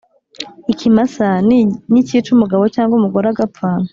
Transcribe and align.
Ikimasa 0.71 1.27
nicyica 1.91 2.29
umugabo 2.35 2.63
cyangwa 2.75 2.93
umugore 2.99 3.25
agapfa 3.31 3.69